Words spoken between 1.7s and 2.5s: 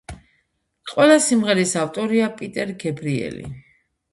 ავტორია